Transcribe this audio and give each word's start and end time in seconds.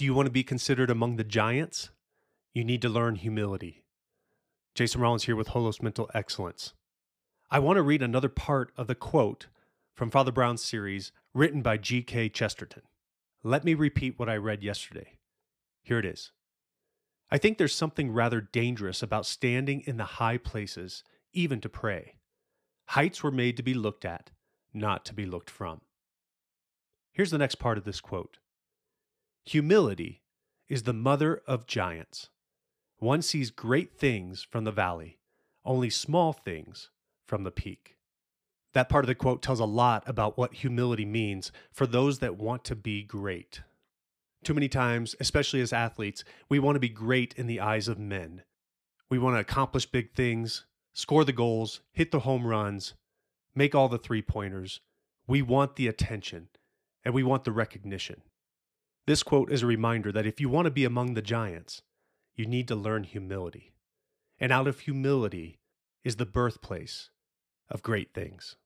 Do 0.00 0.06
you 0.06 0.14
want 0.14 0.24
to 0.24 0.32
be 0.32 0.42
considered 0.42 0.88
among 0.88 1.16
the 1.16 1.24
giants? 1.24 1.90
You 2.54 2.64
need 2.64 2.80
to 2.80 2.88
learn 2.88 3.16
humility. 3.16 3.84
Jason 4.74 4.98
Rollins 4.98 5.24
here 5.24 5.36
with 5.36 5.48
Holos 5.48 5.82
Mental 5.82 6.10
Excellence. 6.14 6.72
I 7.50 7.58
want 7.58 7.76
to 7.76 7.82
read 7.82 8.00
another 8.00 8.30
part 8.30 8.72
of 8.78 8.86
the 8.86 8.94
quote 8.94 9.48
from 9.94 10.10
Father 10.10 10.32
Brown's 10.32 10.64
series 10.64 11.12
written 11.34 11.60
by 11.60 11.76
G.K. 11.76 12.30
Chesterton. 12.30 12.80
Let 13.42 13.62
me 13.62 13.74
repeat 13.74 14.18
what 14.18 14.30
I 14.30 14.36
read 14.36 14.62
yesterday. 14.62 15.18
Here 15.82 15.98
it 15.98 16.06
is. 16.06 16.32
I 17.30 17.36
think 17.36 17.58
there's 17.58 17.74
something 17.74 18.10
rather 18.10 18.40
dangerous 18.40 19.02
about 19.02 19.26
standing 19.26 19.82
in 19.82 19.98
the 19.98 20.04
high 20.04 20.38
places, 20.38 21.04
even 21.34 21.60
to 21.60 21.68
pray. 21.68 22.14
Heights 22.86 23.22
were 23.22 23.30
made 23.30 23.58
to 23.58 23.62
be 23.62 23.74
looked 23.74 24.06
at, 24.06 24.30
not 24.72 25.04
to 25.04 25.12
be 25.12 25.26
looked 25.26 25.50
from. 25.50 25.82
Here's 27.12 27.32
the 27.32 27.36
next 27.36 27.56
part 27.56 27.76
of 27.76 27.84
this 27.84 28.00
quote 28.00 28.38
Humility 29.46 30.22
is 30.68 30.82
the 30.84 30.92
mother 30.92 31.42
of 31.46 31.66
giants. 31.66 32.28
One 32.98 33.22
sees 33.22 33.50
great 33.50 33.98
things 33.98 34.42
from 34.42 34.64
the 34.64 34.70
valley, 34.70 35.18
only 35.64 35.90
small 35.90 36.32
things 36.32 36.90
from 37.26 37.44
the 37.44 37.50
peak. 37.50 37.96
That 38.74 38.88
part 38.88 39.04
of 39.04 39.08
the 39.08 39.14
quote 39.14 39.42
tells 39.42 39.58
a 39.58 39.64
lot 39.64 40.04
about 40.06 40.38
what 40.38 40.54
humility 40.54 41.04
means 41.04 41.50
for 41.72 41.86
those 41.86 42.18
that 42.20 42.36
want 42.36 42.64
to 42.64 42.76
be 42.76 43.02
great. 43.02 43.62
Too 44.44 44.54
many 44.54 44.68
times, 44.68 45.16
especially 45.18 45.60
as 45.60 45.72
athletes, 45.72 46.22
we 46.48 46.58
want 46.58 46.76
to 46.76 46.80
be 46.80 46.88
great 46.88 47.34
in 47.36 47.46
the 47.46 47.60
eyes 47.60 47.88
of 47.88 47.98
men. 47.98 48.42
We 49.08 49.18
want 49.18 49.36
to 49.36 49.40
accomplish 49.40 49.86
big 49.86 50.12
things, 50.12 50.66
score 50.92 51.24
the 51.24 51.32
goals, 51.32 51.80
hit 51.92 52.10
the 52.10 52.20
home 52.20 52.46
runs, 52.46 52.94
make 53.54 53.74
all 53.74 53.88
the 53.88 53.98
three 53.98 54.22
pointers. 54.22 54.80
We 55.26 55.42
want 55.42 55.76
the 55.76 55.88
attention 55.88 56.48
and 57.04 57.12
we 57.14 57.22
want 57.22 57.44
the 57.44 57.52
recognition. 57.52 58.22
This 59.06 59.22
quote 59.22 59.50
is 59.50 59.62
a 59.62 59.66
reminder 59.66 60.12
that 60.12 60.26
if 60.26 60.40
you 60.40 60.48
want 60.48 60.66
to 60.66 60.70
be 60.70 60.84
among 60.84 61.14
the 61.14 61.22
giants, 61.22 61.82
you 62.34 62.46
need 62.46 62.68
to 62.68 62.74
learn 62.74 63.04
humility. 63.04 63.72
And 64.38 64.52
out 64.52 64.68
of 64.68 64.80
humility 64.80 65.58
is 66.04 66.16
the 66.16 66.26
birthplace 66.26 67.10
of 67.68 67.82
great 67.82 68.14
things. 68.14 68.56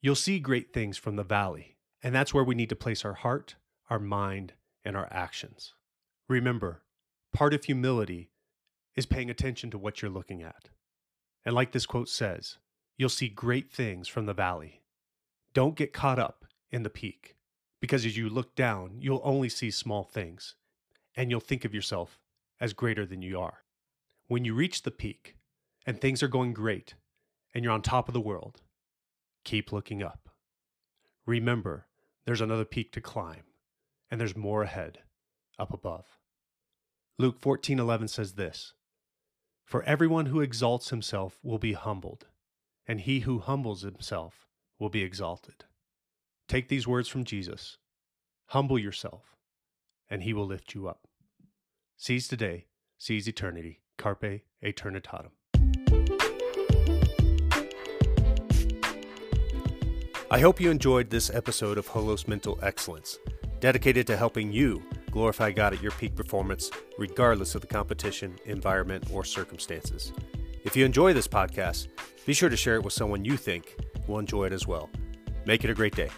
You'll 0.00 0.14
see 0.14 0.38
great 0.38 0.72
things 0.72 0.96
from 0.96 1.16
the 1.16 1.24
valley, 1.24 1.76
and 2.02 2.14
that's 2.14 2.32
where 2.32 2.44
we 2.44 2.54
need 2.54 2.68
to 2.68 2.76
place 2.76 3.04
our 3.04 3.14
heart, 3.14 3.56
our 3.90 3.98
mind, 3.98 4.52
and 4.84 4.96
our 4.96 5.08
actions. 5.10 5.74
Remember, 6.28 6.82
part 7.32 7.54
of 7.54 7.64
humility 7.64 8.30
is 8.94 9.06
paying 9.06 9.30
attention 9.30 9.70
to 9.70 9.78
what 9.78 10.02
you're 10.02 10.10
looking 10.10 10.42
at. 10.42 10.68
And 11.44 11.54
like 11.54 11.72
this 11.72 11.86
quote 11.86 12.08
says, 12.08 12.58
you'll 12.96 13.08
see 13.08 13.28
great 13.28 13.72
things 13.72 14.08
from 14.08 14.26
the 14.26 14.34
valley. 14.34 14.82
Don't 15.54 15.76
get 15.76 15.92
caught 15.92 16.18
up 16.18 16.44
in 16.70 16.82
the 16.82 16.90
peak, 16.90 17.36
because 17.80 18.04
as 18.04 18.16
you 18.16 18.28
look 18.28 18.54
down, 18.54 18.96
you'll 19.00 19.20
only 19.24 19.48
see 19.48 19.70
small 19.70 20.02
things, 20.02 20.54
and 21.16 21.30
you'll 21.30 21.40
think 21.40 21.64
of 21.64 21.74
yourself 21.74 22.20
as 22.60 22.72
greater 22.72 23.06
than 23.06 23.22
you 23.22 23.40
are. 23.40 23.64
When 24.26 24.44
you 24.44 24.54
reach 24.54 24.82
the 24.82 24.90
peak 24.90 25.36
and 25.86 26.00
things 26.00 26.22
are 26.22 26.28
going 26.28 26.52
great 26.52 26.94
and 27.54 27.64
you're 27.64 27.72
on 27.72 27.82
top 27.82 28.08
of 28.08 28.14
the 28.14 28.20
world, 28.20 28.60
keep 29.44 29.72
looking 29.72 30.02
up. 30.02 30.28
Remember, 31.24 31.86
there's 32.24 32.40
another 32.40 32.64
peak 32.64 32.92
to 32.92 33.00
climb 33.00 33.44
and 34.10 34.20
there's 34.20 34.36
more 34.36 34.62
ahead 34.62 35.00
up 35.58 35.72
above. 35.72 36.18
Luke 37.18 37.40
14:11 37.40 38.08
says 38.08 38.34
this: 38.34 38.74
For 39.64 39.82
everyone 39.82 40.26
who 40.26 40.40
exalts 40.40 40.90
himself 40.90 41.38
will 41.42 41.58
be 41.58 41.72
humbled, 41.72 42.26
and 42.86 43.00
he 43.00 43.20
who 43.20 43.40
humbles 43.40 43.82
himself 43.82 44.46
will 44.78 44.88
be 44.88 45.02
exalted. 45.02 45.64
Take 46.48 46.68
these 46.68 46.88
words 46.88 47.08
from 47.08 47.24
Jesus. 47.24 47.76
Humble 48.46 48.78
yourself, 48.78 49.36
and 50.08 50.22
he 50.22 50.32
will 50.32 50.46
lift 50.46 50.74
you 50.74 50.88
up. 50.88 51.06
Seize 51.98 52.26
today, 52.26 52.64
seize 52.96 53.28
eternity. 53.28 53.80
Carpe 53.98 54.40
eternitatem. 54.64 55.28
I 60.30 60.40
hope 60.40 60.58
you 60.58 60.70
enjoyed 60.70 61.10
this 61.10 61.28
episode 61.28 61.76
of 61.76 61.86
Holos 61.88 62.26
Mental 62.26 62.58
Excellence, 62.62 63.18
dedicated 63.60 64.06
to 64.06 64.16
helping 64.16 64.50
you 64.50 64.82
glorify 65.10 65.50
God 65.50 65.74
at 65.74 65.82
your 65.82 65.92
peak 65.92 66.16
performance, 66.16 66.70
regardless 66.96 67.56
of 67.56 67.60
the 67.60 67.66
competition, 67.66 68.38
environment, 68.46 69.04
or 69.12 69.22
circumstances. 69.22 70.14
If 70.64 70.76
you 70.76 70.86
enjoy 70.86 71.12
this 71.12 71.28
podcast, 71.28 71.88
be 72.24 72.32
sure 72.32 72.48
to 72.48 72.56
share 72.56 72.76
it 72.76 72.84
with 72.84 72.94
someone 72.94 73.26
you 73.26 73.36
think 73.36 73.76
will 74.06 74.18
enjoy 74.18 74.46
it 74.46 74.52
as 74.54 74.66
well. 74.66 74.88
Make 75.44 75.64
it 75.64 75.70
a 75.70 75.74
great 75.74 75.94
day. 75.94 76.08